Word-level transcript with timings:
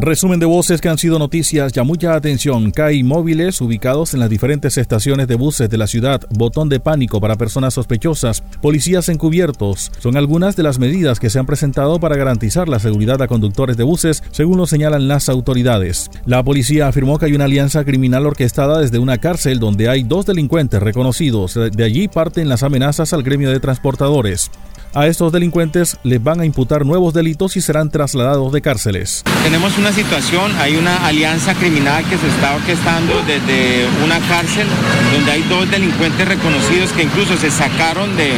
Resumen 0.00 0.38
de 0.38 0.46
voces 0.46 0.80
que 0.80 0.88
han 0.88 0.96
sido 0.96 1.18
noticias, 1.18 1.72
ya 1.72 1.82
mucha 1.82 2.14
atención. 2.14 2.70
CAI 2.70 3.02
móviles 3.02 3.60
ubicados 3.60 4.14
en 4.14 4.20
las 4.20 4.30
diferentes 4.30 4.78
estaciones 4.78 5.26
de 5.26 5.34
buses 5.34 5.68
de 5.68 5.76
la 5.76 5.88
ciudad, 5.88 6.20
botón 6.30 6.68
de 6.68 6.78
pánico 6.78 7.20
para 7.20 7.34
personas 7.34 7.74
sospechosas, 7.74 8.44
policías 8.62 9.08
encubiertos. 9.08 9.90
Son 9.98 10.16
algunas 10.16 10.54
de 10.54 10.62
las 10.62 10.78
medidas 10.78 11.18
que 11.18 11.30
se 11.30 11.40
han 11.40 11.46
presentado 11.46 11.98
para 11.98 12.16
garantizar 12.16 12.68
la 12.68 12.78
seguridad 12.78 13.20
a 13.22 13.26
conductores 13.26 13.76
de 13.76 13.82
buses, 13.82 14.22
según 14.30 14.56
lo 14.56 14.66
señalan 14.66 15.08
las 15.08 15.28
autoridades. 15.28 16.12
La 16.26 16.44
policía 16.44 16.86
afirmó 16.86 17.18
que 17.18 17.26
hay 17.26 17.34
una 17.34 17.46
alianza 17.46 17.84
criminal 17.84 18.26
orquestada 18.26 18.80
desde 18.80 19.00
una 19.00 19.18
cárcel 19.18 19.58
donde 19.58 19.88
hay 19.88 20.04
dos 20.04 20.26
delincuentes 20.26 20.80
reconocidos. 20.80 21.58
De 21.72 21.84
allí 21.84 22.06
parten 22.06 22.48
las 22.48 22.62
amenazas 22.62 23.12
al 23.12 23.24
gremio 23.24 23.50
de 23.50 23.58
transportadores. 23.58 24.48
A 24.92 25.06
estos 25.06 25.30
delincuentes 25.30 25.98
les 26.02 26.20
van 26.20 26.40
a 26.40 26.44
imputar 26.44 26.84
nuevos 26.84 27.14
delitos 27.14 27.56
y 27.56 27.60
serán 27.60 27.90
trasladados 27.90 28.52
de 28.52 28.60
cárceles. 28.60 29.22
Tenemos 29.42 29.78
una 29.78 29.90
situación, 29.92 30.52
hay 30.60 30.76
una 30.76 31.06
alianza 31.06 31.54
criminal 31.54 32.04
que 32.04 32.18
se 32.18 32.28
está 32.28 32.54
orquestando 32.54 33.22
desde 33.26 33.86
una 34.04 34.20
cárcel 34.20 34.66
donde 35.12 35.32
hay 35.32 35.42
dos 35.42 35.68
delincuentes 35.70 36.28
reconocidos 36.28 36.92
que 36.92 37.02
incluso 37.04 37.36
se 37.36 37.50
sacaron 37.50 38.16
de, 38.16 38.34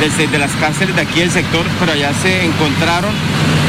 desde 0.00 0.38
las 0.38 0.52
cárceles 0.52 0.94
de 0.94 1.02
aquí 1.02 1.20
del 1.20 1.30
sector, 1.30 1.66
pero 1.80 1.92
allá 1.92 2.12
se 2.22 2.44
encontraron 2.44 3.12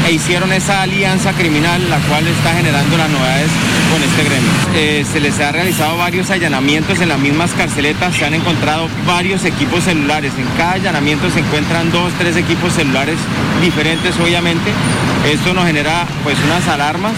e 0.06 0.12
hicieron 0.12 0.52
esa 0.52 0.82
alianza 0.82 1.32
criminal, 1.32 1.80
la 1.90 1.98
cual 1.98 2.26
está 2.26 2.54
generando 2.54 2.96
las 2.96 3.10
novedades 3.10 3.50
con 3.92 4.02
este 4.02 4.24
gremio. 4.24 4.50
Eh, 4.74 5.04
se 5.10 5.20
les 5.20 5.38
ha 5.40 5.50
realizado 5.50 5.96
varios 5.96 6.30
allanamientos 6.30 7.00
en 7.00 7.08
las 7.08 7.18
mismas 7.18 7.52
carceletas, 7.52 8.14
se 8.14 8.24
han 8.24 8.34
encontrado 8.34 8.88
varios 9.06 9.44
equipos 9.44 9.84
celulares. 9.84 10.32
En 10.38 10.46
cada 10.56 10.72
allanamiento 10.72 11.30
se 11.30 11.40
encuentran 11.40 11.90
dos, 11.90 12.12
tres 12.18 12.36
equipos 12.36 12.72
celulares 12.74 13.16
diferentes, 13.60 14.14
obviamente. 14.20 14.70
Esto 15.30 15.54
nos 15.54 15.66
genera 15.66 16.06
pues 16.22 16.36
unas 16.44 16.66
alarmas. 16.68 17.14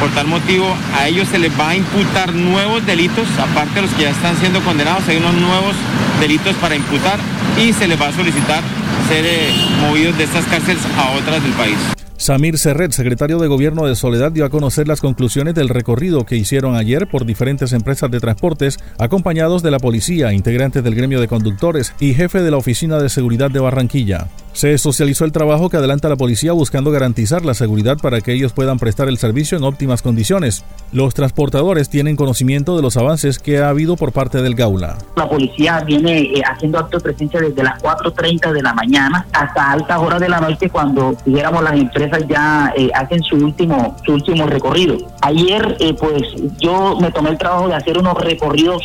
Por 0.00 0.10
tal 0.10 0.26
motivo, 0.26 0.76
a 0.96 1.08
ellos 1.08 1.28
se 1.28 1.38
les 1.38 1.50
va 1.58 1.70
a 1.70 1.76
imputar 1.76 2.32
nuevos 2.32 2.86
delitos, 2.86 3.26
aparte 3.38 3.76
de 3.76 3.82
los 3.82 3.90
que 3.92 4.02
ya 4.02 4.10
están 4.10 4.36
siendo 4.36 4.60
condenados, 4.60 5.08
hay 5.08 5.16
unos 5.16 5.34
nuevos 5.34 5.74
delitos 6.20 6.54
para 6.56 6.76
imputar 6.76 7.18
y 7.58 7.72
se 7.72 7.88
les 7.88 8.00
va 8.00 8.08
a 8.08 8.12
solicitar 8.12 8.62
ser 9.08 9.24
eh, 9.26 9.50
movidos 9.80 10.16
de 10.16 10.24
estas 10.24 10.44
cárceles 10.44 10.82
a 10.96 11.10
otras 11.18 11.42
del 11.42 11.52
país. 11.52 11.78
Samir 12.18 12.58
Serret, 12.58 12.90
secretario 12.90 13.38
de 13.38 13.46
Gobierno 13.46 13.86
de 13.86 13.94
Soledad, 13.94 14.32
dio 14.32 14.44
a 14.44 14.50
conocer 14.50 14.88
las 14.88 15.00
conclusiones 15.00 15.54
del 15.54 15.68
recorrido 15.68 16.26
que 16.26 16.34
hicieron 16.34 16.74
ayer 16.74 17.06
por 17.06 17.24
diferentes 17.24 17.72
empresas 17.72 18.10
de 18.10 18.18
transportes, 18.18 18.80
acompañados 18.98 19.62
de 19.62 19.70
la 19.70 19.78
policía, 19.78 20.32
integrantes 20.32 20.82
del 20.82 20.96
gremio 20.96 21.20
de 21.20 21.28
conductores 21.28 21.94
y 22.00 22.14
jefe 22.14 22.42
de 22.42 22.50
la 22.50 22.56
Oficina 22.56 22.98
de 22.98 23.08
Seguridad 23.08 23.52
de 23.52 23.60
Barranquilla. 23.60 24.26
Se 24.52 24.76
socializó 24.78 25.24
el 25.24 25.32
trabajo 25.32 25.68
que 25.68 25.76
adelanta 25.76 26.08
la 26.08 26.16
policía 26.16 26.52
buscando 26.52 26.90
garantizar 26.90 27.44
la 27.44 27.54
seguridad 27.54 27.96
para 27.98 28.20
que 28.20 28.32
ellos 28.32 28.52
puedan 28.52 28.78
prestar 28.78 29.08
el 29.08 29.18
servicio 29.18 29.56
en 29.56 29.64
óptimas 29.64 30.02
condiciones. 30.02 30.64
Los 30.92 31.14
transportadores 31.14 31.88
tienen 31.88 32.16
conocimiento 32.16 32.76
de 32.76 32.82
los 32.82 32.96
avances 32.96 33.38
que 33.38 33.58
ha 33.58 33.68
habido 33.68 33.96
por 33.96 34.12
parte 34.12 34.42
del 34.42 34.54
Gaula. 34.54 34.98
La 35.16 35.28
policía 35.28 35.80
viene 35.86 36.22
eh, 36.22 36.42
haciendo 36.44 36.78
acto 36.78 36.98
de 36.98 37.04
presencia 37.04 37.40
desde 37.40 37.62
las 37.62 37.80
4.30 37.82 38.52
de 38.52 38.62
la 38.62 38.74
mañana 38.74 39.26
hasta 39.32 39.72
altas 39.72 39.98
horas 39.98 40.20
de 40.20 40.28
la 40.28 40.40
noche 40.40 40.68
cuando, 40.70 41.16
dijéramos, 41.24 41.62
las 41.62 41.74
empresas 41.74 42.24
ya 42.28 42.72
eh, 42.76 42.90
hacen 42.94 43.22
su 43.22 43.36
último, 43.36 43.96
su 44.04 44.14
último 44.14 44.46
recorrido. 44.46 44.96
Ayer, 45.22 45.76
eh, 45.80 45.94
pues 45.94 46.22
yo 46.58 46.98
me 47.00 47.12
tomé 47.12 47.30
el 47.30 47.38
trabajo 47.38 47.68
de 47.68 47.74
hacer 47.74 47.98
unos 47.98 48.14
recorridos 48.14 48.82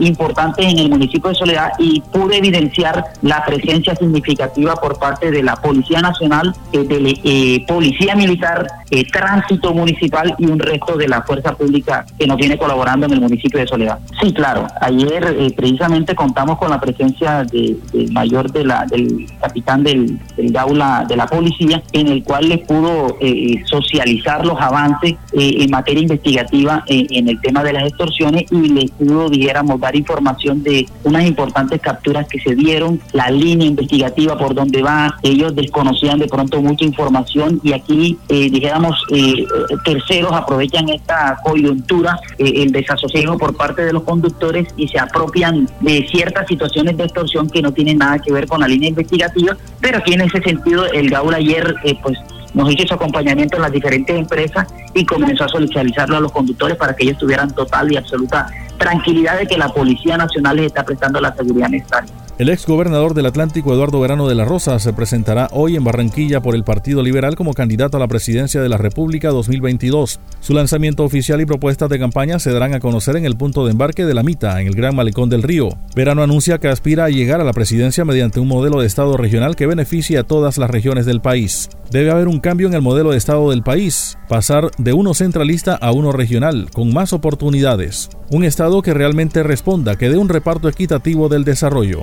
importantes 0.00 0.64
en 0.66 0.78
el 0.78 0.90
municipio 0.90 1.30
de 1.30 1.34
Soledad 1.36 1.72
y 1.78 2.00
pude 2.00 2.38
evidenciar 2.38 3.04
la 3.22 3.44
presencia 3.44 3.94
significativa 3.94 4.74
por 4.76 4.98
parte 4.98 5.30
de 5.30 5.42
la 5.42 5.56
Policía 5.56 6.00
Nacional, 6.00 6.54
eh, 6.72 6.84
de 6.84 7.20
eh, 7.24 7.64
Policía 7.66 8.14
Militar, 8.14 8.66
eh, 8.90 9.04
Tránsito 9.10 9.72
Municipal 9.72 10.34
y 10.38 10.46
un 10.46 10.58
resto 10.58 10.96
de 10.96 11.08
la 11.08 11.22
fuerza 11.22 11.54
pública 11.54 12.04
que 12.18 12.26
nos 12.26 12.36
viene 12.36 12.58
colaborando 12.58 13.06
en 13.06 13.12
el 13.12 13.20
municipio 13.20 13.60
de 13.60 13.66
Soledad. 13.66 13.98
Sí, 14.20 14.32
claro, 14.32 14.66
ayer 14.80 15.52
precisamente 15.56 16.14
contamos 16.14 16.58
con 16.58 16.70
la 16.70 16.80
presencia 16.80 17.44
del 17.44 17.78
mayor 18.12 18.50
de 18.52 18.64
la, 18.64 18.86
del 18.86 19.26
capitán 19.40 19.82
del, 19.82 20.18
del 20.36 20.52
Gaula 20.52 21.04
de 21.08 21.16
la 21.16 21.26
policía, 21.26 21.82
en 21.92 22.08
el 22.08 22.22
cual 22.22 22.48
le 22.48 22.58
pudo 22.58 23.16
socializar 23.64 24.44
los 24.44 24.60
avances 24.60 25.14
en 25.32 25.70
materia 25.70 26.02
investigativa 26.02 26.84
en 26.86 27.28
el 27.28 27.40
tema 27.40 27.62
de 27.62 27.72
las 27.72 27.84
extorsiones 27.84 28.44
y 28.50 28.68
le 28.68 28.88
pudo, 28.98 29.28
dijéramos, 29.64 29.80
dar 29.80 29.96
información 29.96 30.62
de 30.62 30.86
unas 31.04 31.24
importantes 31.24 31.80
capturas 31.80 32.26
que 32.28 32.38
se 32.40 32.54
dieron, 32.54 33.00
la 33.12 33.30
línea 33.30 33.66
investigativa 33.66 34.36
por 34.36 34.54
donde 34.54 34.82
va 34.82 35.16
ellos 35.22 35.54
desconocían 35.54 36.18
de 36.18 36.26
pronto 36.26 36.60
mucha 36.60 36.84
información 36.84 37.60
y 37.62 37.72
aquí, 37.72 38.18
eh, 38.28 38.50
dijéramos, 38.50 38.96
eh, 39.12 39.44
terceros 39.84 40.32
aprovechan 40.32 40.88
esta 40.88 41.38
coyuntura, 41.42 42.18
eh, 42.38 42.52
el 42.56 42.72
desasosiego 42.72 43.38
por 43.38 43.56
parte 43.56 43.84
de 43.84 43.92
los 43.92 44.02
conductores 44.02 44.68
y 44.76 44.88
se 44.88 44.98
apropian 44.98 45.68
de 45.80 46.06
ciertas 46.10 46.46
situaciones 46.46 46.96
de 46.96 47.04
extorsión 47.04 47.48
que 47.48 47.62
no 47.62 47.72
tienen 47.72 47.98
nada 47.98 48.18
que 48.18 48.32
ver 48.32 48.46
con 48.46 48.60
la 48.60 48.68
línea 48.68 48.90
investigativa, 48.90 49.56
pero 49.80 49.98
aquí 49.98 50.14
en 50.14 50.22
ese 50.22 50.40
sentido 50.42 50.86
el 50.86 51.10
Gaula 51.10 51.38
ayer 51.38 51.74
pues 52.02 52.18
nos 52.54 52.72
hizo 52.72 52.86
su 52.86 52.94
acompañamiento 52.94 53.56
en 53.56 53.62
las 53.62 53.72
diferentes 53.72 54.16
empresas 54.16 54.68
y 54.94 55.04
comenzó 55.04 55.44
a 55.44 55.48
socializarlo 55.48 56.16
a 56.16 56.20
los 56.20 56.32
conductores 56.32 56.76
para 56.76 56.94
que 56.94 57.04
ellos 57.04 57.18
tuvieran 57.18 57.52
total 57.52 57.92
y 57.92 57.96
absoluta 57.96 58.46
tranquilidad 58.84 59.38
de 59.38 59.46
que 59.46 59.56
la 59.56 59.68
Policía 59.68 60.18
Nacional 60.18 60.56
les 60.56 60.66
está 60.66 60.84
prestando 60.84 61.18
la 61.20 61.34
seguridad 61.34 61.70
necesaria. 61.70 62.12
El 62.36 62.48
ex 62.48 62.66
gobernador 62.66 63.14
del 63.14 63.26
Atlántico, 63.26 63.72
Eduardo 63.72 64.00
Verano 64.00 64.26
de 64.26 64.34
la 64.34 64.44
Rosa, 64.44 64.80
se 64.80 64.92
presentará 64.92 65.48
hoy 65.52 65.76
en 65.76 65.84
Barranquilla 65.84 66.42
por 66.42 66.56
el 66.56 66.64
Partido 66.64 67.00
Liberal 67.00 67.36
como 67.36 67.54
candidato 67.54 67.96
a 67.96 68.00
la 68.00 68.08
presidencia 68.08 68.60
de 68.60 68.68
la 68.68 68.76
República 68.76 69.28
2022. 69.28 70.18
Su 70.40 70.52
lanzamiento 70.52 71.04
oficial 71.04 71.40
y 71.40 71.46
propuestas 71.46 71.88
de 71.88 72.00
campaña 72.00 72.40
se 72.40 72.52
darán 72.52 72.74
a 72.74 72.80
conocer 72.80 73.14
en 73.14 73.24
el 73.24 73.36
punto 73.36 73.64
de 73.64 73.70
embarque 73.70 74.04
de 74.04 74.14
la 74.14 74.24
Mita, 74.24 74.60
en 74.60 74.66
el 74.66 74.74
Gran 74.74 74.96
Malecón 74.96 75.30
del 75.30 75.44
Río. 75.44 75.68
Verano 75.94 76.24
anuncia 76.24 76.58
que 76.58 76.66
aspira 76.66 77.04
a 77.04 77.08
llegar 77.08 77.40
a 77.40 77.44
la 77.44 77.52
presidencia 77.52 78.04
mediante 78.04 78.40
un 78.40 78.48
modelo 78.48 78.80
de 78.80 78.88
Estado 78.88 79.16
regional 79.16 79.54
que 79.54 79.68
beneficie 79.68 80.18
a 80.18 80.24
todas 80.24 80.58
las 80.58 80.70
regiones 80.70 81.06
del 81.06 81.20
país. 81.20 81.70
Debe 81.92 82.10
haber 82.10 82.26
un 82.26 82.40
cambio 82.40 82.66
en 82.66 82.74
el 82.74 82.82
modelo 82.82 83.12
de 83.12 83.18
Estado 83.18 83.50
del 83.50 83.62
país, 83.62 84.18
pasar 84.28 84.72
de 84.78 84.92
uno 84.92 85.14
centralista 85.14 85.76
a 85.76 85.92
uno 85.92 86.10
regional, 86.10 86.68
con 86.72 86.92
más 86.92 87.12
oportunidades. 87.12 88.10
Un 88.30 88.44
Estado 88.44 88.80
que 88.82 88.94
realmente 88.94 89.42
responda, 89.42 89.96
que 89.96 90.08
dé 90.08 90.16
un 90.16 90.28
reparto 90.28 90.68
equitativo 90.68 91.28
del 91.28 91.44
desarrollo. 91.44 92.02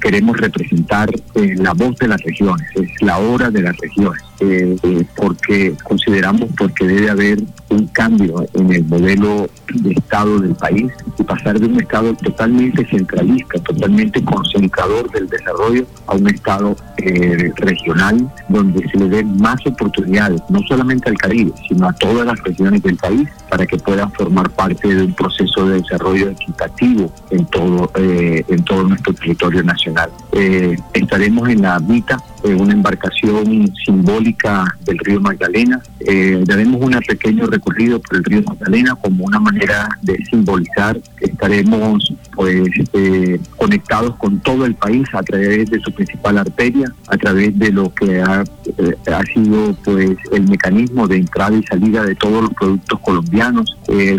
Queremos 0.00 0.36
representar 0.36 1.10
eh, 1.34 1.54
la 1.56 1.72
voz 1.74 1.96
de 1.96 2.08
las 2.08 2.20
regiones, 2.22 2.66
es 2.74 2.90
la 3.02 3.18
hora 3.18 3.50
de 3.50 3.62
las 3.62 3.76
regiones, 3.76 4.22
eh, 4.40 4.76
porque 5.16 5.74
consideramos 5.84 6.48
porque 6.56 6.86
debe 6.86 7.10
haber 7.10 7.42
un 7.68 7.86
cambio 7.88 8.46
en 8.54 8.72
el 8.72 8.84
modelo 8.84 9.48
de 9.74 9.92
Estado 9.92 10.40
del 10.40 10.54
país 10.54 10.90
y 11.18 11.22
pasar 11.22 11.58
de 11.58 11.66
un 11.66 11.80
Estado 11.80 12.14
totalmente 12.14 12.86
centralista, 12.86 13.60
totalmente 13.60 14.22
concentrador 14.24 15.10
del 15.12 15.28
desarrollo, 15.28 15.86
a 16.06 16.14
un 16.14 16.28
Estado 16.28 16.76
eh, 16.98 17.52
regional 17.56 18.30
donde 18.48 18.88
se 18.88 18.98
le 18.98 19.08
den 19.08 19.36
más 19.38 19.64
oportunidades, 19.66 20.40
no 20.48 20.60
solamente 20.68 21.08
al 21.08 21.16
Caribe, 21.16 21.52
sino 21.68 21.88
a 21.88 21.92
todas 21.94 22.26
las 22.26 22.42
regiones 22.42 22.82
del 22.82 22.96
país 22.96 23.28
para 23.48 23.66
que 23.66 23.76
puedan 23.78 24.10
formar 24.12 24.50
parte 24.50 24.88
de 24.88 25.04
un 25.04 25.14
proceso 25.14 25.66
de 25.66 25.80
desarrollo 25.80 26.30
equitativo 26.30 27.12
en 27.30 27.44
todo, 27.46 27.90
eh, 27.94 28.44
en 28.48 28.64
todo 28.64 28.84
nuestro 28.84 29.12
territorio 29.14 29.62
nacional. 29.62 30.10
Eh, 30.32 30.76
estaremos 30.94 31.48
en 31.48 31.62
la 31.62 31.78
mitad 31.80 32.18
una 32.44 32.72
embarcación 32.72 33.72
simbólica 33.84 34.76
del 34.84 34.98
río 34.98 35.20
Magdalena. 35.20 35.82
Eh, 36.00 36.42
daremos 36.46 36.80
un 36.82 36.92
pequeño 37.06 37.46
recorrido 37.46 38.00
por 38.00 38.18
el 38.18 38.24
río 38.24 38.42
Magdalena 38.42 38.94
como 38.96 39.24
una 39.24 39.38
manera 39.38 39.88
de 40.02 40.16
simbolizar 40.24 41.00
estaremos 41.20 42.12
pues 42.34 42.68
eh, 42.94 43.38
conectados 43.56 44.16
con 44.16 44.40
todo 44.40 44.64
el 44.64 44.74
país 44.74 45.06
a 45.12 45.22
través 45.22 45.70
de 45.70 45.80
su 45.80 45.92
principal 45.92 46.38
arteria, 46.38 46.92
a 47.08 47.16
través 47.16 47.58
de 47.58 47.70
lo 47.70 47.92
que 47.94 48.20
ha, 48.20 48.44
eh, 48.78 49.12
ha 49.12 49.22
sido 49.32 49.74
pues 49.84 50.16
el 50.32 50.48
mecanismo 50.48 51.06
de 51.06 51.16
entrada 51.16 51.56
y 51.56 51.62
salida 51.64 52.04
de 52.04 52.14
todos 52.14 52.42
los 52.42 52.54
productos 52.54 53.00
colombianos, 53.00 53.76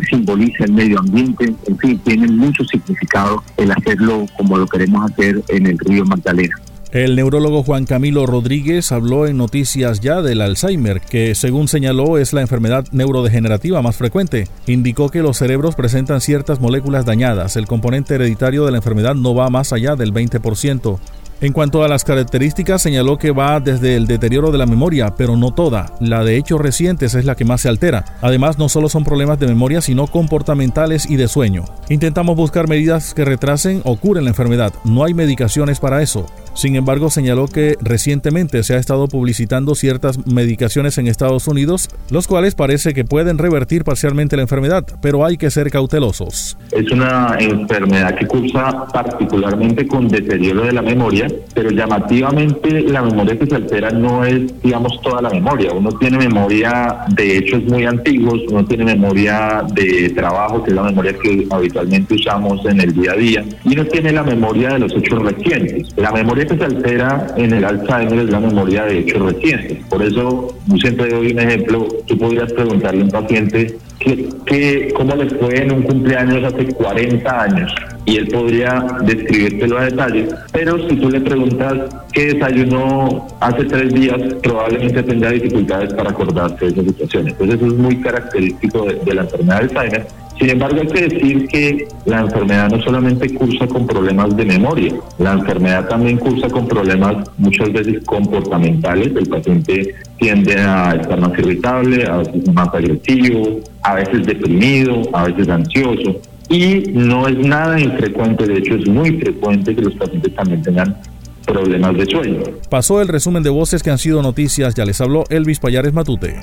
simboliza 0.10 0.66
el 0.66 0.74
medio 0.74 1.00
ambiente, 1.00 1.54
en 1.66 1.78
fin, 1.78 2.00
tiene 2.00 2.28
mucho 2.28 2.64
significado 2.66 3.44
el 3.58 3.72
hacerlo 3.72 4.26
como 4.38 4.58
lo 4.58 4.68
queremos 4.68 5.10
hacer 5.10 5.42
en 5.48 5.68
el 5.68 5.80
río 5.80 6.06
Magdalena. 6.06 6.56
El 6.92 7.16
neurólogo 7.16 7.64
Juan 7.64 7.86
Camilo 7.86 8.26
Rodríguez 8.26 8.92
habló 8.92 9.26
en 9.26 9.38
Noticias 9.38 10.02
Ya 10.02 10.22
del 10.22 10.42
Alzheimer, 10.42 11.00
que 11.00 11.36
según 11.36 11.70
señaló 11.70 12.18
es 12.18 12.34
la 12.34 12.42
enfermedad 12.42 12.86
neurodegenerativa 12.92 13.82
más 13.82 13.96
frecuente. 13.96 14.50
Indicó 14.68 15.08
que 15.08 15.22
los 15.22 15.38
cerebros 15.38 15.76
presentan 15.76 16.20
ciertas 16.20 16.60
moléculas 16.60 17.06
dañadas. 17.06 17.56
El 17.56 17.66
componente 17.66 18.16
hereditario 18.16 18.66
de 18.66 18.72
la 18.72 18.78
enfermedad 18.80 19.16
no 19.16 19.34
va 19.34 19.50
más 19.50 19.72
allá 19.72 19.96
del 19.96 20.14
20%. 20.14 21.00
En 21.40 21.54
cuanto 21.54 21.84
a 21.84 21.88
las 21.88 22.04
características, 22.04 22.84
señaló 22.84 23.18
que 23.18 23.32
va 23.32 23.60
desde 23.60 23.96
el 23.96 24.06
deterioro 24.06 24.52
de 24.52 24.60
la 24.60 24.68
memoria, 24.68 25.16
pero 25.16 25.36
no 25.38 25.54
toda. 25.54 25.96
La 26.00 26.24
de 26.24 26.38
hechos 26.38 26.62
recientes 26.62 27.16
es 27.16 27.26
la 27.26 27.36
que 27.36 27.46
más 27.46 27.62
se 27.62 27.70
altera. 27.70 28.06
Además, 28.22 28.60
no 28.60 28.70
solo 28.70 28.90
son 28.90 29.04
problemas 29.04 29.40
de 29.40 29.48
memoria, 29.48 29.82
sino 29.82 30.06
comportamentales 30.06 31.10
y 31.10 31.16
de 31.16 31.28
sueño. 31.28 31.64
Intentamos 31.90 32.36
buscar 32.36 32.68
medidas 32.68 33.16
que 33.16 33.26
retrasen 33.26 33.82
o 33.86 33.96
curen 33.96 34.26
la 34.26 34.30
enfermedad. 34.30 34.72
No 34.84 35.04
hay 35.04 35.16
medicaciones 35.16 35.80
para 35.80 36.04
eso. 36.04 36.28
Sin 36.54 36.76
embargo, 36.76 37.10
señaló 37.10 37.48
que 37.48 37.78
recientemente 37.82 38.64
se 38.64 38.76
ha 38.76 38.78
estado 38.78 39.08
publicitando 39.08 39.74
ciertas 39.74 40.26
medicaciones 40.28 40.98
en 40.98 41.08
Estados 41.08 41.48
Unidos, 41.48 41.90
los 42.10 42.28
cuales 42.28 42.56
parece 42.56 42.94
que 42.94 43.06
pueden 43.06 43.38
revertir 43.38 43.84
parcialmente 43.84 44.36
la 44.36 44.44
enfermedad, 44.44 44.86
pero 45.02 45.26
hay 45.26 45.38
que 45.38 45.50
ser 45.50 45.70
cautelosos. 45.72 46.58
Es 46.72 46.92
una 46.92 47.36
enfermedad 47.40 48.16
que 48.16 48.28
cursa 48.28 48.86
particularmente 48.94 49.88
con 49.88 50.08
deterioro 50.08 50.66
de 50.66 50.74
la 50.74 50.82
memoria, 50.82 51.28
pero 51.54 51.72
llamativamente 51.72 52.82
la 52.82 53.02
memoria 53.02 53.40
que 53.40 53.46
se 53.46 53.56
altera 53.56 53.90
no 53.92 54.26
es, 54.26 54.62
digamos, 54.62 55.00
toda 55.02 55.22
la 55.22 55.30
memoria. 55.30 55.72
Uno 55.72 55.92
tiene 55.94 56.18
memoria 56.18 57.06
de 57.16 57.38
hechos 57.38 57.64
muy 57.64 57.86
antiguos, 57.86 58.42
uno 58.50 58.66
tiene 58.66 58.86
memoria 58.86 59.64
de 59.74 60.10
trabajo, 60.10 60.64
que 60.64 60.72
es 60.72 60.76
la 60.76 60.84
memoria 60.84 61.14
que 61.14 61.48
habitualmente 61.50 62.16
usamos 62.16 62.66
en 62.66 62.82
el 62.82 62.94
día 62.94 63.14
a 63.14 63.16
día, 63.16 63.46
y 63.64 63.74
uno 63.74 63.86
tiene 63.86 64.12
la 64.12 64.24
memoria 64.24 64.74
de 64.74 64.80
los 64.80 64.94
hechos 64.94 65.24
recientes. 65.24 65.88
La 65.96 66.12
memoria 66.12 66.41
que 66.46 66.58
se 66.58 66.64
altera 66.64 67.28
en 67.38 67.54
el 67.54 67.64
Alzheimer 67.64 68.20
es 68.20 68.30
la 68.30 68.40
memoria 68.40 68.86
de 68.86 69.00
hechos 69.00 69.34
recientes. 69.34 69.78
Por 69.90 70.02
eso, 70.02 70.56
yo 70.68 70.78
siempre 70.78 71.10
doy 71.10 71.32
un 71.32 71.40
ejemplo, 71.40 71.88
tú 72.08 72.18
podrías 72.18 72.52
preguntarle 72.54 73.02
a 73.02 73.06
un 73.06 73.12
paciente 73.12 73.78
que, 74.00 74.92
cómo 74.96 75.16
le 75.16 75.30
fue 75.30 75.62
en 75.62 75.72
un 75.72 75.84
cumpleaños 75.84 76.54
hace 76.54 76.66
40 76.74 77.42
años 77.42 77.74
y 78.06 78.18
él 78.18 78.28
podría 78.30 78.84
describírtelo 79.04 79.78
a 79.78 79.86
detalle, 79.86 80.28
pero 80.52 80.90
si 80.90 80.96
tú 80.96 81.10
le 81.10 81.22
preguntas 81.22 81.78
qué 82.12 82.34
desayunó 82.34 83.28
hace 83.40 83.64
tres 83.66 83.94
días, 83.94 84.18
probablemente 84.42 85.04
tendrá 85.04 85.32
dificultades 85.32 85.94
para 85.94 86.10
acordarse 86.10 86.66
de 86.66 86.72
esa 86.72 86.84
situación. 86.84 87.28
Entonces 87.28 87.58
eso 87.58 87.68
es 87.68 87.74
muy 87.74 88.02
característico 88.02 88.86
de, 88.86 88.96
de 88.96 89.14
la 89.14 89.22
enfermedad 89.22 89.62
de 89.62 89.80
Alzheimer 89.80 90.08
sin 90.42 90.50
embargo, 90.50 90.82
hay 90.82 90.88
que 90.88 91.08
decir 91.08 91.48
que 91.50 91.88
la 92.08 92.22
enfermedad 92.22 92.68
no 92.72 92.82
solamente 92.82 93.32
cursa 93.32 93.68
con 93.68 93.86
problemas 93.86 94.36
de 94.36 94.44
memoria, 94.44 94.96
la 95.20 95.34
enfermedad 95.34 95.88
también 95.88 96.18
cursa 96.18 96.50
con 96.50 96.68
problemas 96.68 97.30
muchas 97.38 97.72
veces 97.72 98.04
comportamentales. 98.08 99.16
El 99.16 99.30
paciente 99.30 99.94
tiende 100.18 100.56
a 100.60 100.96
estar 100.96 101.22
más 101.22 101.38
irritable, 101.38 102.08
a 102.08 102.18
veces 102.18 102.54
más 102.56 102.70
agresivo, 102.74 103.60
a 103.84 103.94
veces 103.94 104.26
deprimido, 104.26 105.04
a 105.14 105.26
veces 105.26 105.48
ansioso. 105.48 106.20
Y 106.50 106.86
no 106.92 107.28
es 107.28 107.38
nada 107.38 107.80
infrecuente, 107.80 108.48
de 108.48 108.58
hecho 108.58 108.74
es 108.74 108.88
muy 108.88 109.12
frecuente 109.20 109.76
que 109.76 109.82
los 109.84 109.94
pacientes 109.94 110.34
también 110.34 110.64
tengan 110.64 110.98
problemas 111.46 111.96
de 111.98 112.06
sueño. 112.08 112.40
Pasó 112.68 113.00
el 113.00 113.10
resumen 113.10 113.44
de 113.44 113.52
voces 113.52 113.84
que 113.84 113.92
han 113.92 114.00
sido 114.00 114.24
noticias, 114.24 114.74
ya 114.74 114.86
les 114.86 115.00
habló 115.02 115.24
Elvis 115.30 115.60
Payares 115.60 115.94
Matute. 115.94 116.34